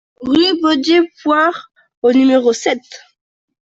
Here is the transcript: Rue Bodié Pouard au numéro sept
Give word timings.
Rue 0.21 0.59
Bodié 0.61 1.01
Pouard 1.21 1.69
au 2.01 2.11
numéro 2.11 2.53
sept 2.53 2.81